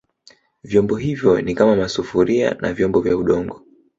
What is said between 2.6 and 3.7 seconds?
na vyombo vya Udongo